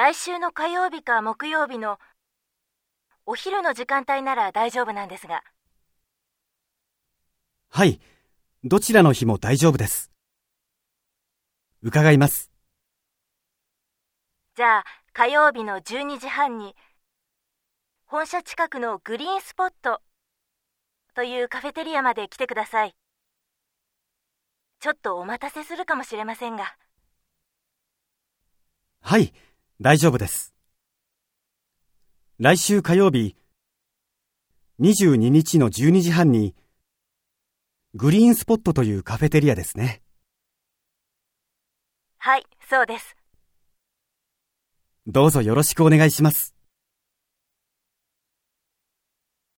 [0.00, 1.98] 来週の火曜日か木曜日の
[3.26, 5.42] お昼の時間帯なら大丈夫なんですが。
[7.68, 8.00] はい。
[8.62, 10.12] どちらの日も大丈夫です。
[11.82, 12.52] 伺います。
[14.54, 16.76] じゃあ、火曜日の12時半に、
[18.06, 20.00] 本社近くのグリーンスポット
[21.16, 22.94] というカフェテリアまで来てください。
[24.78, 26.76] ちょっとお待たせするかもしれませんが。
[29.00, 29.32] はい、
[29.80, 30.52] 大丈夫です。
[32.40, 33.36] 来週火曜日、
[34.80, 36.56] 22日の12時半に、
[37.94, 40.02] グリーンスポットというカフェテリアですね。
[42.16, 43.16] はい、そうです。
[45.06, 46.57] どうぞよろしくお願いします。